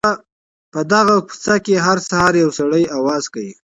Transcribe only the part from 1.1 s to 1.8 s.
کوڅې کي